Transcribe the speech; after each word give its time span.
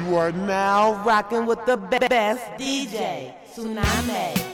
You 0.00 0.16
are 0.16 0.32
now 0.32 1.04
rocking 1.04 1.46
with 1.46 1.64
the 1.66 1.76
best 1.76 2.42
DJ, 2.58 3.32
Tsunami. 3.54 4.53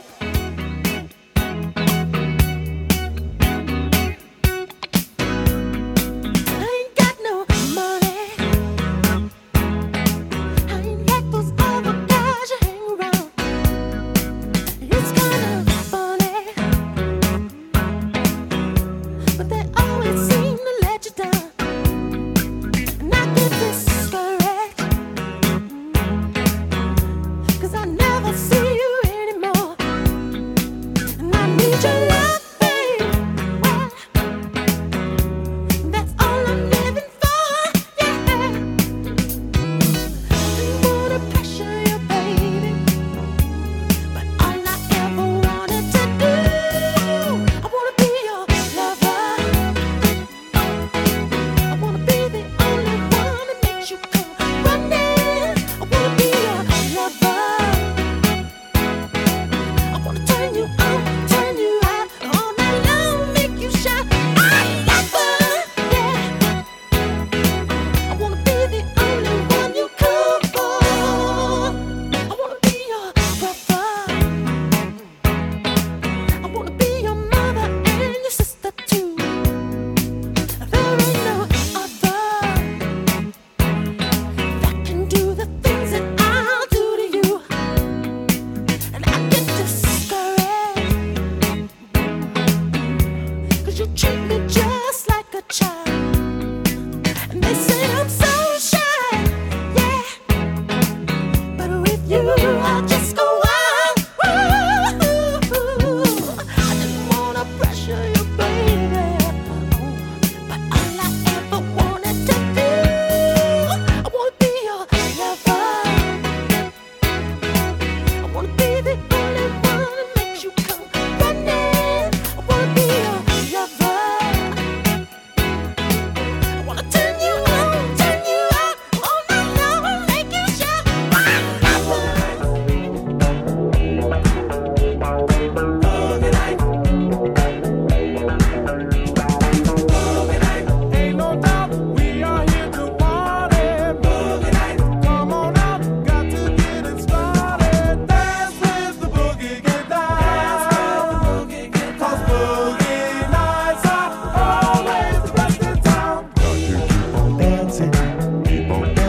Boom. 158.71 159.00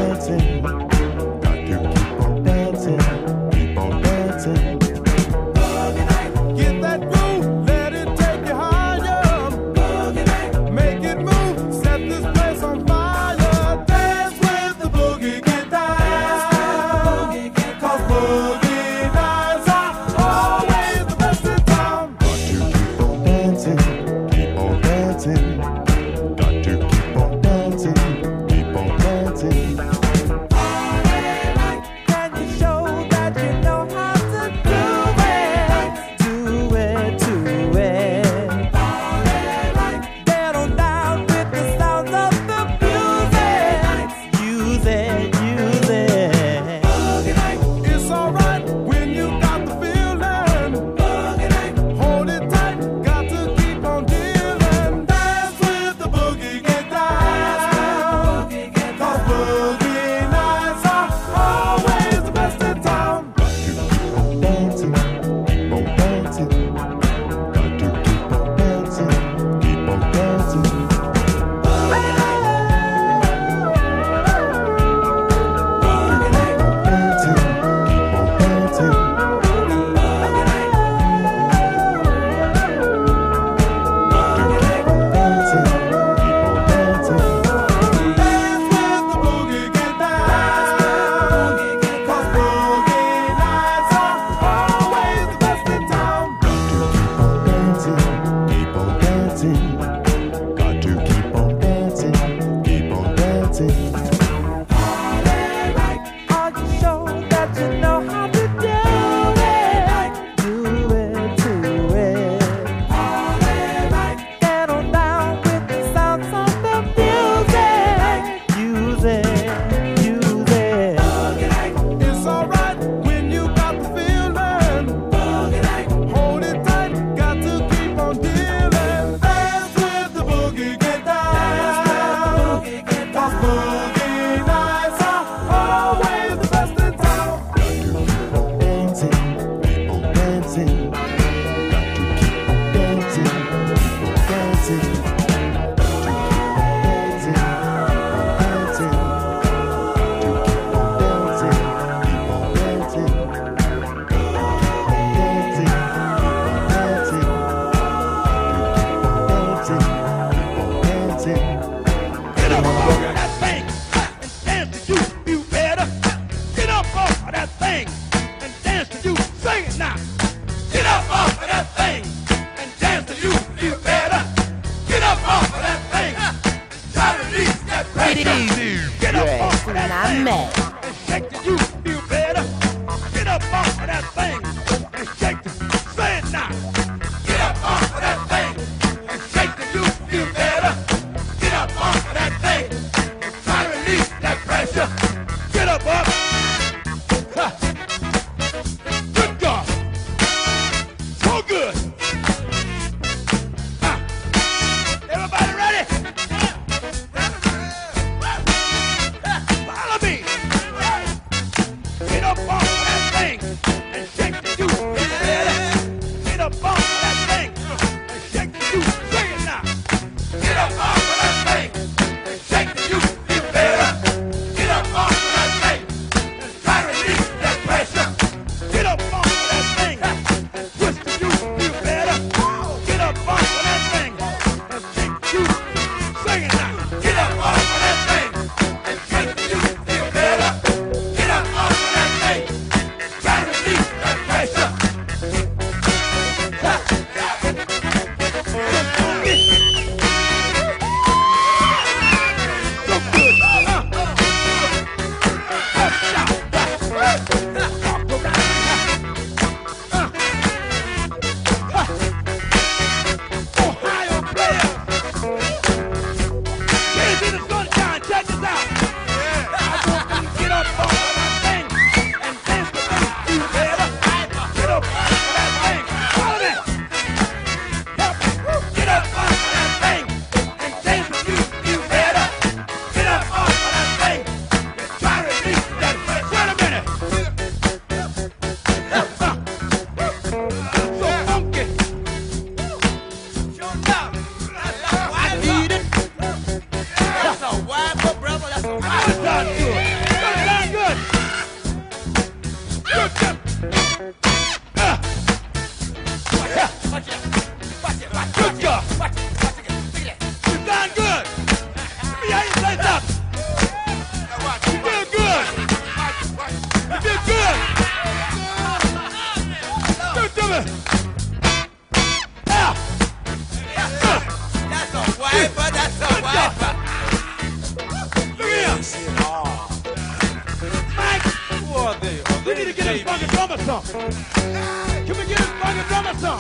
baby. 332.92 333.04
Fucking 333.04 333.28
drummer 333.28 333.58
some. 333.58 333.82
Can 333.82 335.16
we 335.16 335.24
get 335.26 335.38
his 335.38 335.46
fucking 335.46 335.82
drummer 335.88 336.14
some? 336.14 336.38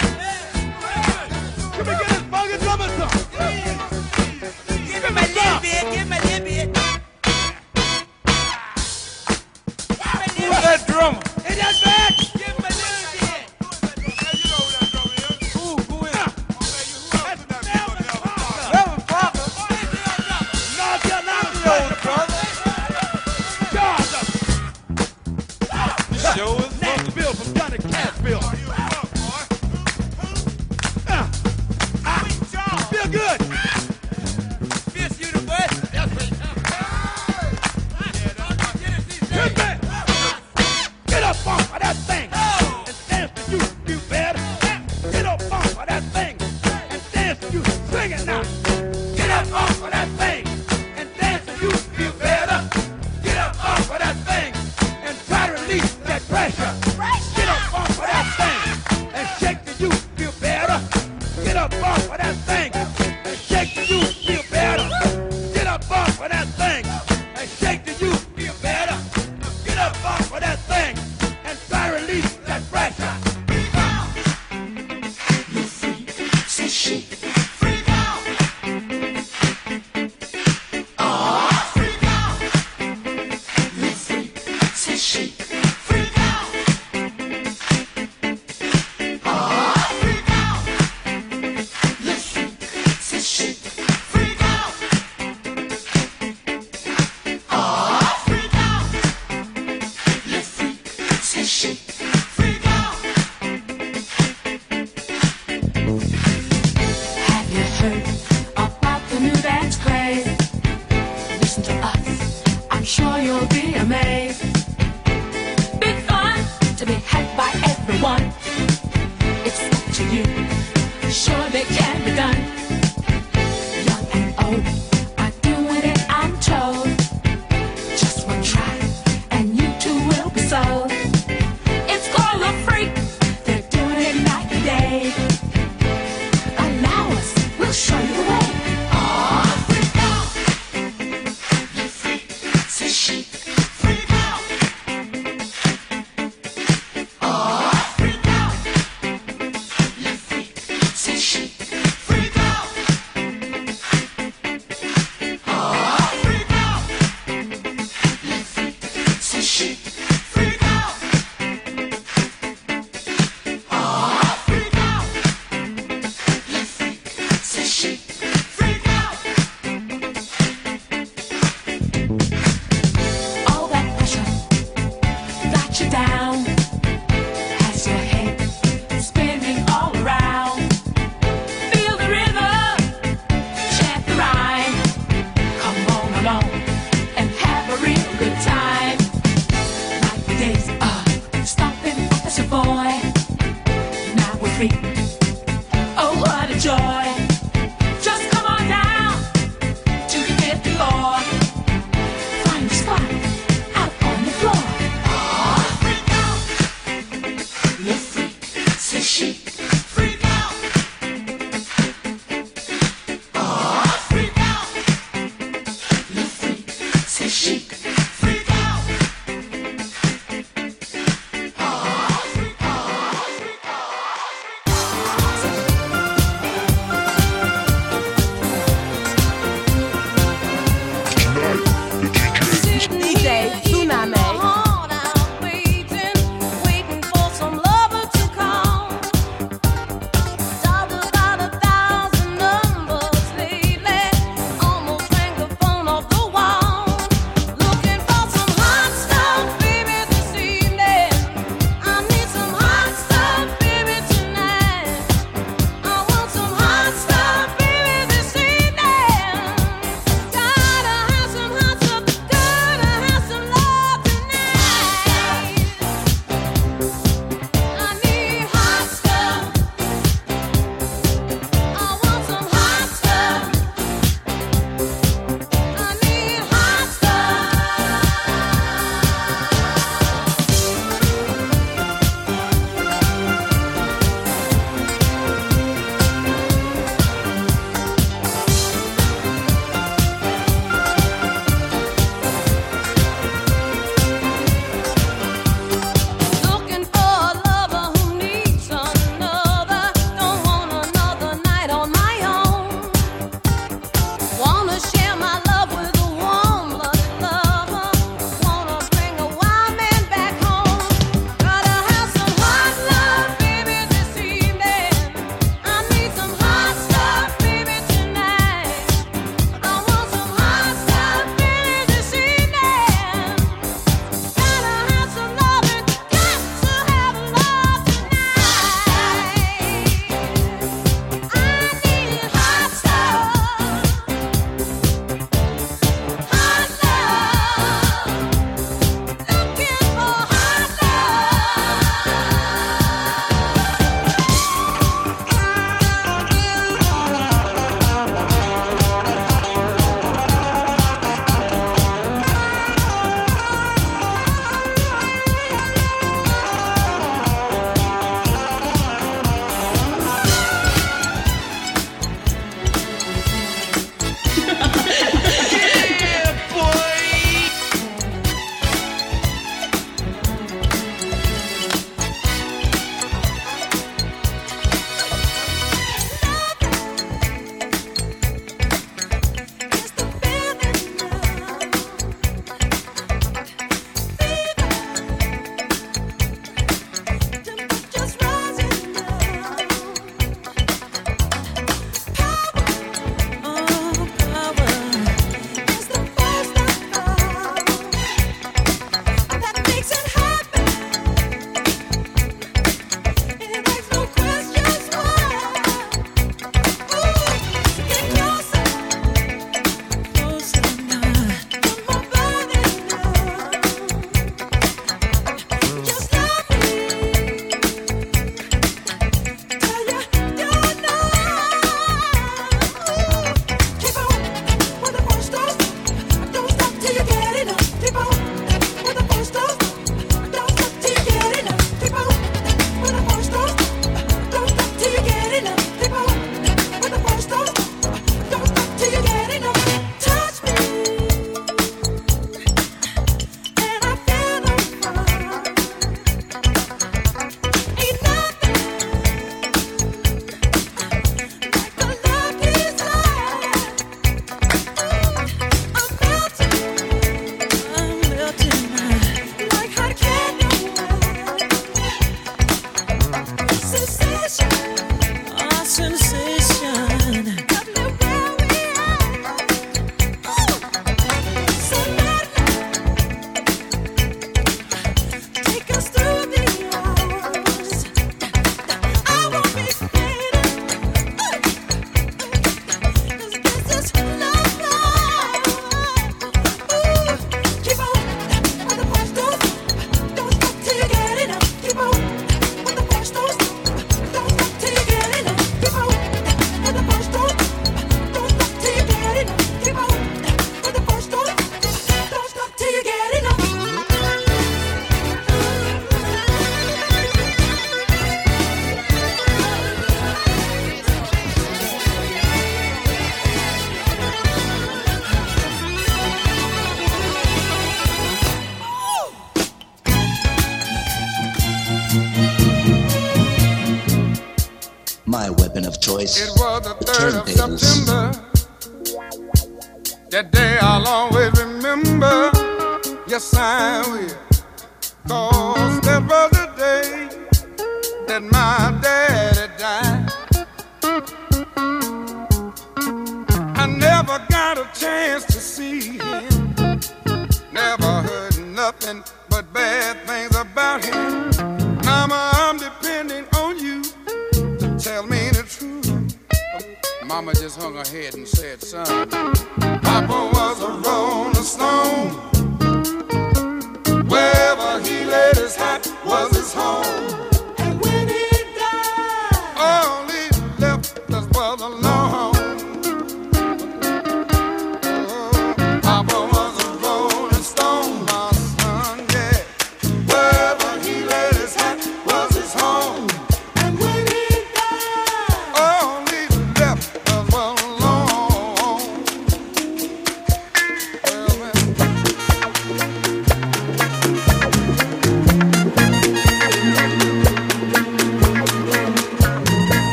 Can 1.72 1.86
we 1.86 1.92
get 1.92 2.10
his 2.10 2.22
fucking 2.22 2.58
drummer 2.58 2.88
some? 2.88 3.21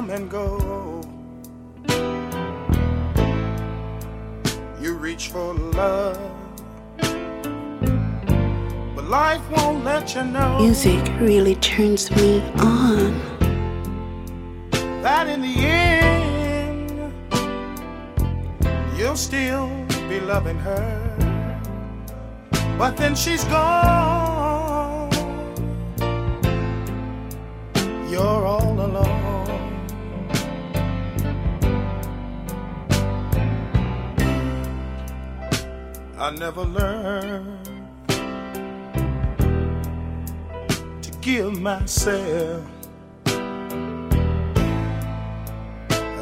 Come 0.00 0.10
and 0.10 0.30
go. 0.30 1.02
You 4.80 4.94
reach 4.94 5.28
for 5.28 5.52
love, 5.52 6.18
but 8.96 9.04
life 9.04 9.42
won't 9.50 9.84
let 9.84 10.14
you 10.14 10.24
know 10.24 10.58
Music 10.58 11.04
really 11.20 11.56
turns 11.56 12.10
me 12.16 12.40
on. 12.60 13.12
that 15.02 15.26
in 15.28 15.42
the 15.42 15.56
end 15.66 17.12
you'll 18.96 19.16
still 19.16 19.68
be 20.08 20.18
loving 20.20 20.58
her. 20.60 20.96
But 22.78 22.96
then 22.96 23.14
she's 23.14 23.44
gone. 23.44 25.10
You're 28.08 28.46
all 28.46 28.80
alone. 28.80 29.29
I 36.22 36.30
never 36.32 36.64
learned 36.64 37.64
to 41.02 41.10
give 41.22 41.58
myself. 41.58 42.62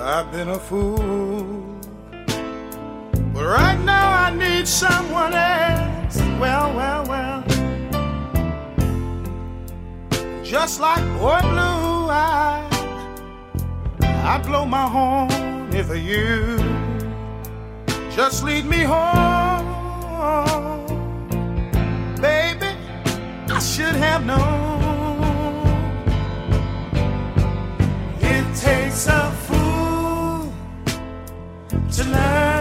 I've 0.00 0.30
been 0.30 0.50
a 0.50 0.58
fool. 0.58 1.80
But 3.34 3.44
right 3.44 3.80
now 3.84 4.12
I 4.26 4.30
need 4.30 4.68
someone 4.68 5.34
else. 5.34 6.20
Well, 6.38 6.72
well, 6.76 7.04
well. 7.08 7.44
Just 10.44 10.80
like 10.80 11.04
boy 11.18 11.40
blue, 11.40 12.08
I 12.08 12.64
I 14.02 14.38
blow 14.46 14.64
my 14.64 14.86
horn 14.86 15.74
if 15.74 15.88
you 15.96 16.58
just 18.18 18.42
lead 18.42 18.64
me 18.64 18.78
home, 18.78 19.47
baby. 22.20 22.70
I 23.50 23.58
should 23.60 23.96
have 24.06 24.26
known. 24.26 24.78
It 28.20 28.46
takes 28.56 29.06
a 29.06 29.30
fool 29.46 30.52
to 31.92 32.04
learn 32.04 32.57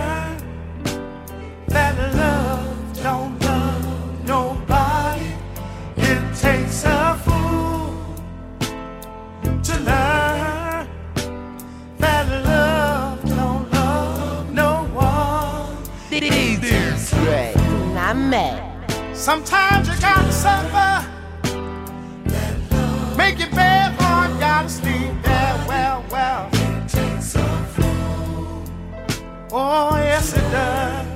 That's 16.09 17.13
right. 17.13 17.53
Tsunami. 17.53 19.15
Sometimes 19.15 19.89
you 19.89 19.95
gotta 19.99 20.31
suffer. 20.31 21.05
Make 23.17 23.39
your 23.39 23.49
bed 23.49 23.91
hard, 23.99 24.39
gotta 24.39 24.69
sleep 24.69 25.11
there. 25.23 25.65
Well, 25.67 26.05
well. 26.09 26.49
Oh, 29.51 29.95
yes, 29.97 30.33
it 30.33 30.51
does. 30.51 31.06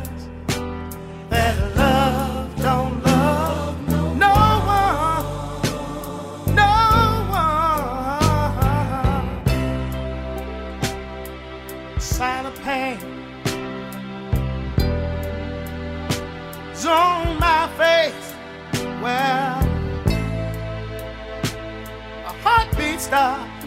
Stopped. 23.11 23.65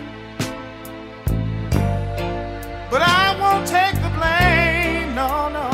But 2.91 3.03
I 3.03 3.37
won't 3.41 3.67
take 3.67 3.97
the 4.07 4.13
blame, 4.19 5.15
no, 5.21 5.31
no. 5.57 5.69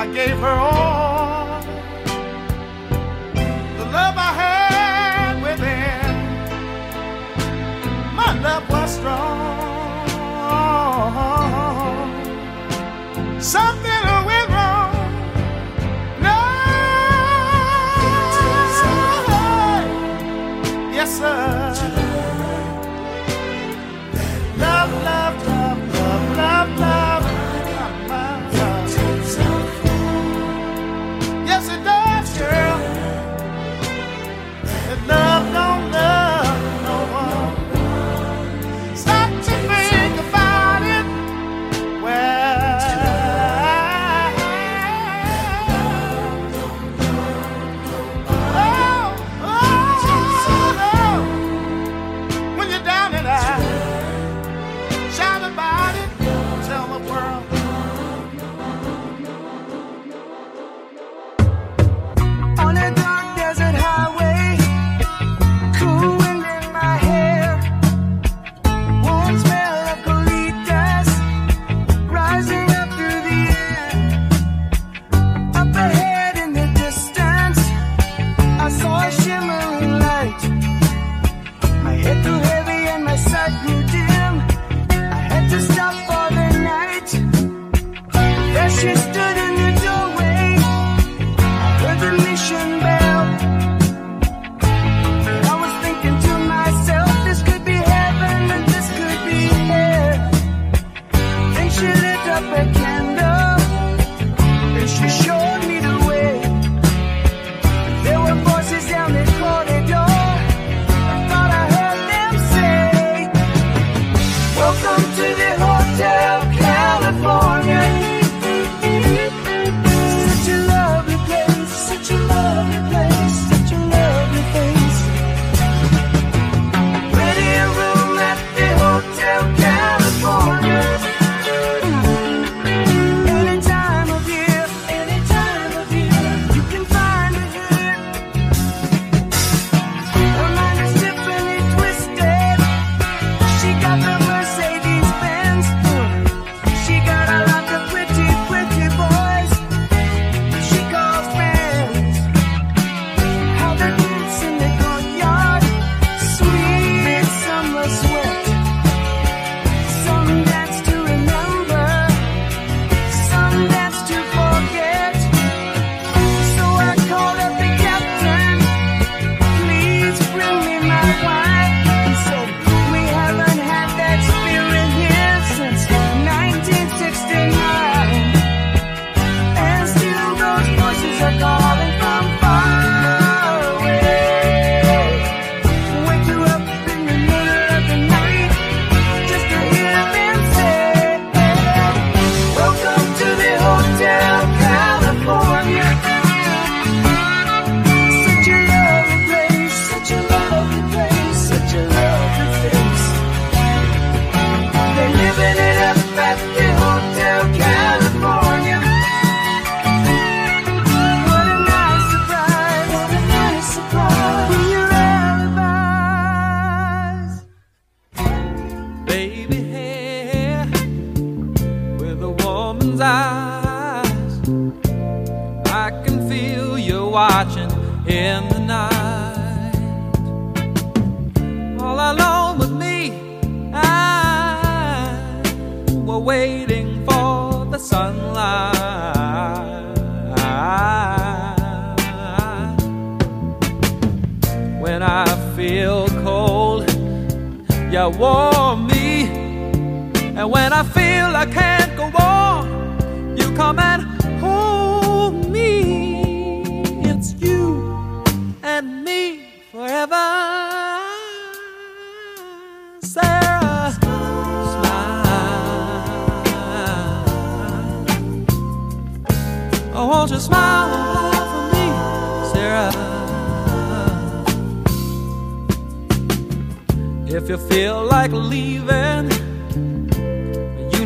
I 0.00 0.02
gave 0.12 0.36
her 0.46 0.56
all 0.70 1.62
the 3.78 3.86
love 3.96 4.16
I 4.28 4.32
had 4.42 5.34
within. 5.46 6.14
My 8.14 8.30
love 8.46 8.64
was 8.68 8.90
strong. 8.96 9.24
Something 13.40 13.83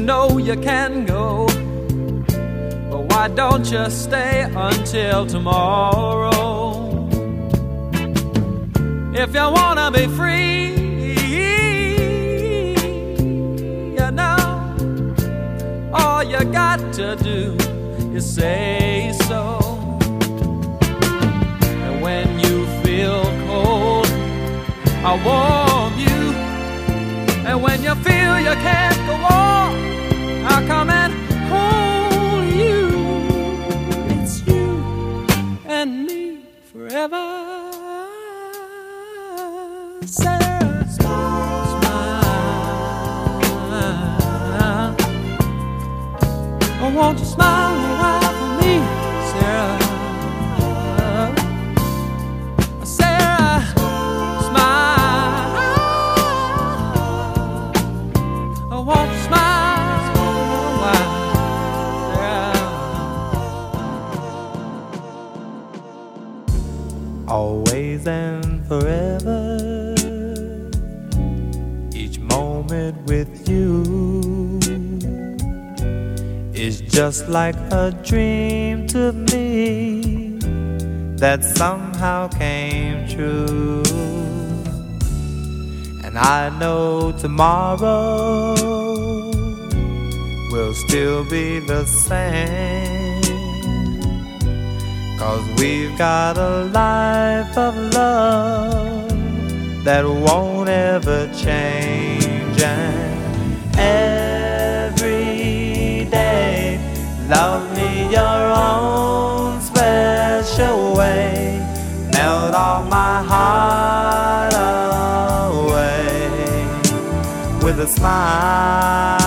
know 0.09 0.39
you 0.39 0.57
can 0.57 1.05
go. 1.05 1.47
But 2.91 3.03
why 3.11 3.29
don't 3.29 3.71
you 3.71 3.91
stay 3.91 4.51
until 4.57 5.27
tomorrow? 5.27 6.31
If 9.13 9.35
you 9.35 9.47
wanna 9.59 9.91
be 9.91 10.07
free, 10.19 10.65
you 13.99 14.11
know, 14.21 14.41
all 15.93 16.23
you 16.23 16.43
got 16.63 16.81
to 16.95 17.15
do 17.31 17.55
is 18.17 18.25
say 18.35 19.13
so. 19.29 19.43
And 21.85 22.01
when 22.01 22.27
you 22.41 22.57
feel 22.83 23.25
cold, 23.47 24.09
I 25.11 25.13
warm 25.29 25.93
you. 26.07 26.23
And 27.47 27.63
when 27.63 27.83
you 27.83 27.95
feel 28.07 28.41
you 28.41 28.55
can't 28.69 29.08
forever. 68.69 69.95
Each 71.95 72.19
moment 72.19 72.97
with 73.07 73.49
you 73.49 74.61
is 76.53 76.83
just 76.83 77.29
like 77.29 77.57
a 77.73 77.91
dream 78.05 78.87
to 78.89 79.13
me 79.13 80.39
that 81.17 81.43
somehow 81.43 82.29
came 82.29 83.09
true. 83.09 83.83
And 86.05 86.19
I 86.19 86.51
know 86.61 87.13
tomorrow 87.13 88.55
will 90.53 90.75
still 90.75 91.25
be 91.31 91.61
the 91.61 91.85
same. 91.87 93.19
Cause 95.19 95.45
we've 95.59 95.97
got 95.99 96.39
a 96.39 96.65
life 96.67 97.59
of 97.59 97.75
love 97.99 99.11
that 99.85 100.05
won't 100.27 100.69
ever 100.69 101.21
change. 101.45 102.61
And 102.63 103.75
every 103.77 105.25
day, 106.19 106.79
love 107.29 107.65
me 107.77 107.91
your 108.19 108.41
own 108.71 109.61
special 109.71 110.79
way. 111.01 111.61
Melt 112.13 112.55
all 112.63 112.83
my 112.99 113.15
heart 113.33 114.55
away 115.55 116.17
with 117.65 117.87
a 117.87 117.89
smile. 117.97 119.18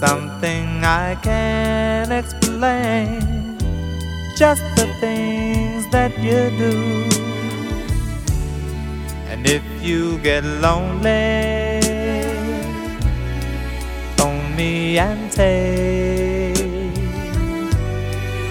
Something 0.00 0.84
I 0.84 1.14
can't 1.22 2.10
explain. 2.10 3.56
Just 4.36 4.62
the 4.74 4.92
things 4.98 5.88
that 5.92 6.10
you 6.18 6.50
do. 6.58 6.74
And 9.30 9.46
if 9.46 9.62
you 9.80 10.18
get 10.18 10.42
lonely, 10.42 11.80
phone 14.16 14.56
me 14.56 14.98
and 14.98 15.30
take 15.30 16.58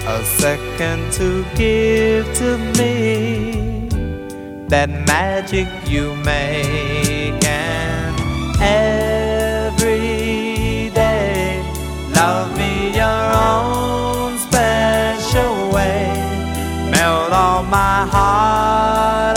a 0.06 0.24
second 0.24 1.12
to 1.12 1.44
give 1.54 2.24
to 2.38 2.56
me 2.78 3.88
that 4.68 4.88
magic 4.88 5.68
you 5.86 6.16
make. 6.16 7.44
And 7.44 9.03
Love 12.26 12.56
me 12.56 12.90
your 12.96 13.22
own 13.50 14.38
special 14.38 15.70
way. 15.74 16.08
Melt 16.90 17.30
all 17.30 17.62
my 17.64 18.06
heart 18.14 19.36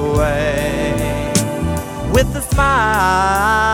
away 0.00 1.30
with 2.10 2.34
a 2.36 2.40
smile. 2.40 3.73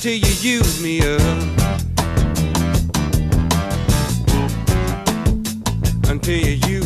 till 0.00 0.14
you 0.14 0.58
use 0.58 0.80
me 0.80 1.00
up. 1.00 1.20
Until 6.08 6.36
you 6.36 6.52
use. 6.68 6.77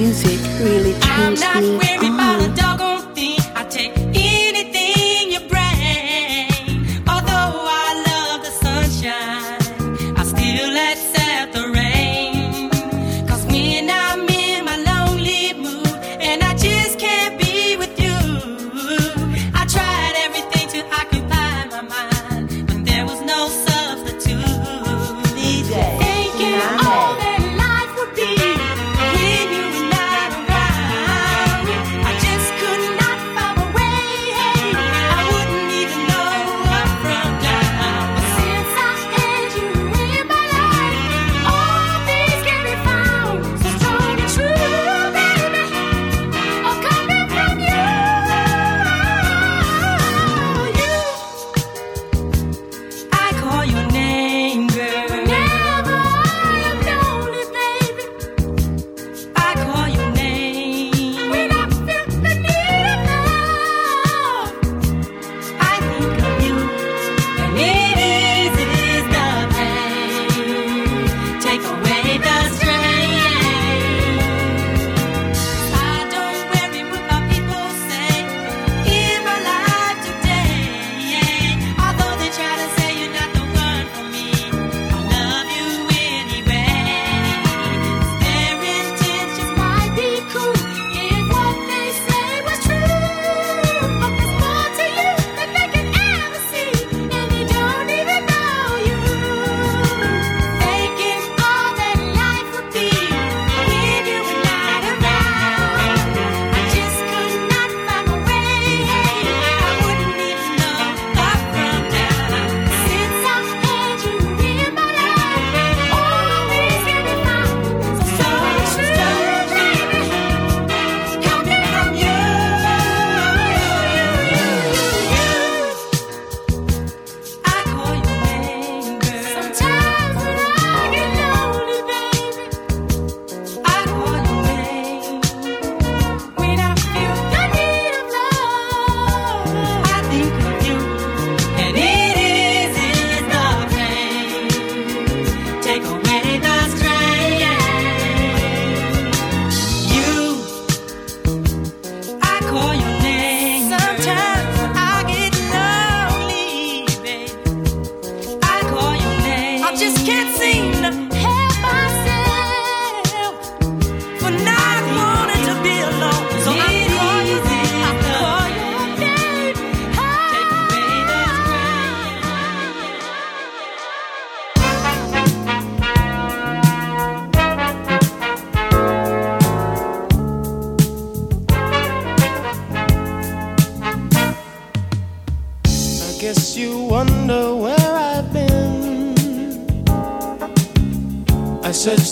Music 0.00 0.40
really 0.60 0.94
not 1.34 1.62
me 1.62 2.19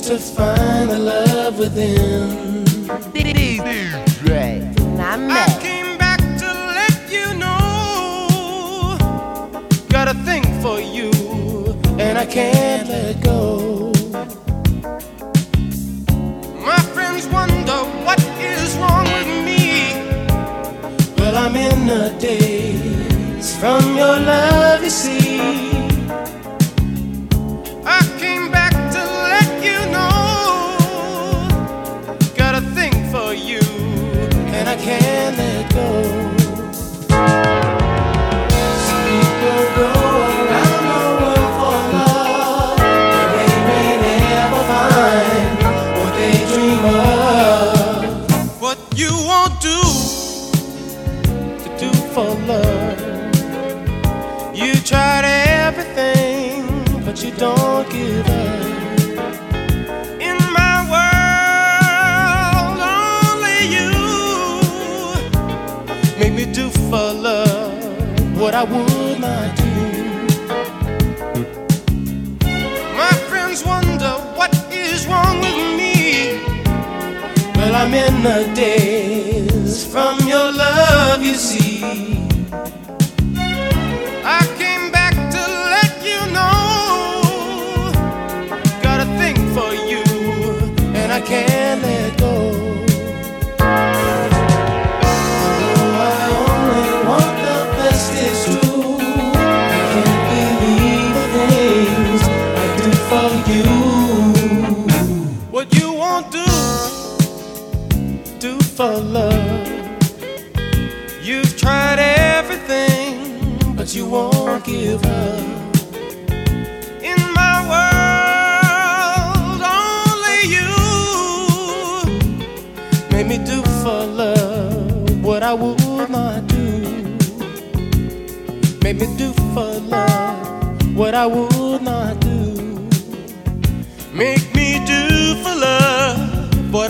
to 0.08 0.18
find 0.18 0.90
the 0.90 0.98
love 0.98 1.58
within. 1.58 2.64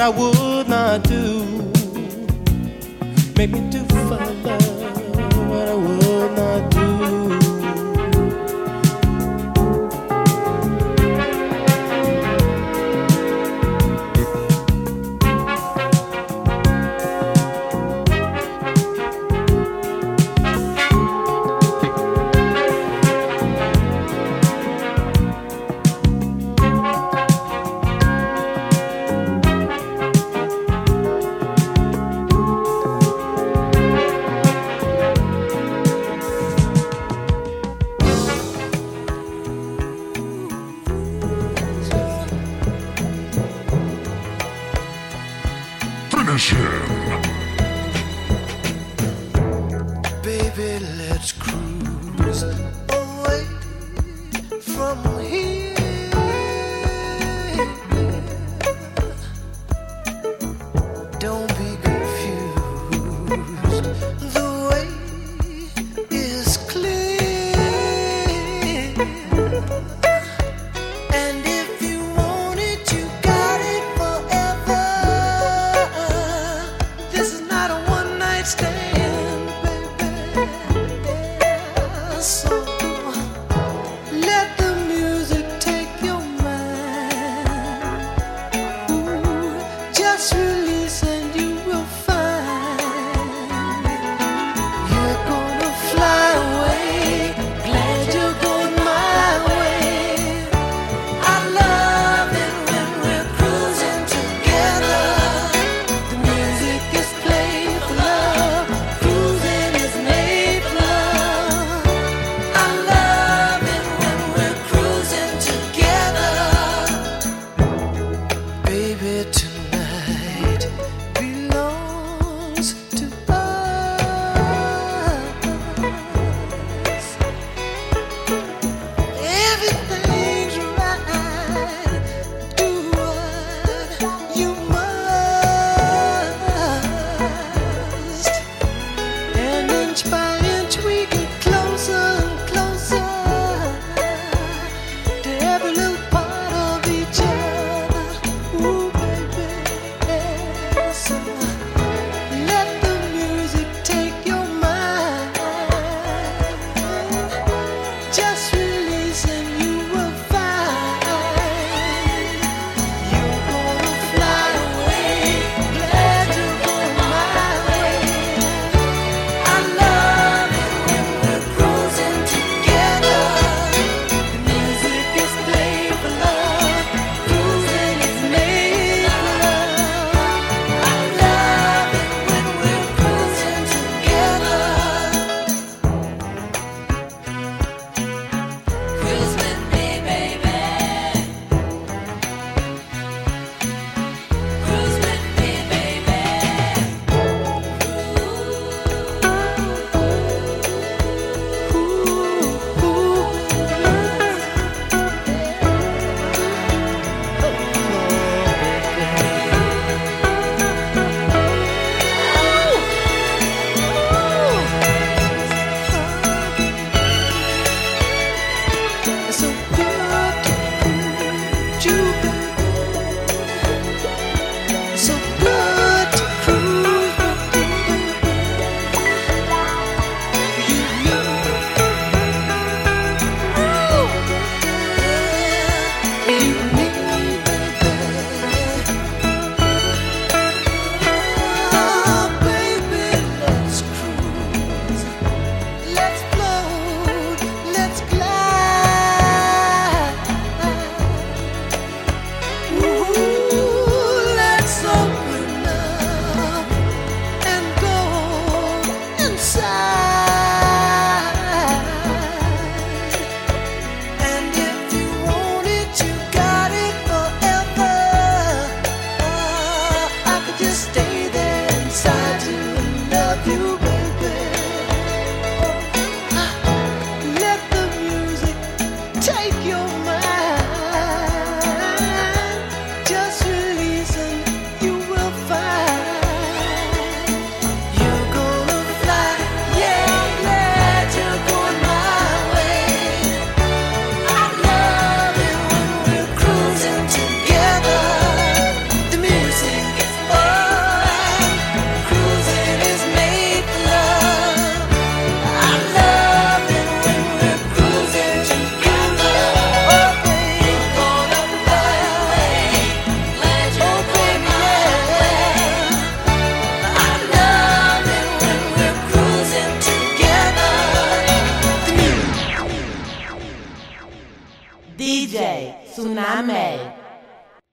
I 0.08 0.10
would 0.10 0.68
not 0.70 1.02
do. 1.02 1.44
Make 3.36 3.50
me 3.50 3.60
do 3.70 3.84
for 3.88 4.16
love 4.16 4.57